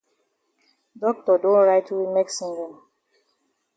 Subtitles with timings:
[0.99, 2.73] Doctor don write we medicine dem.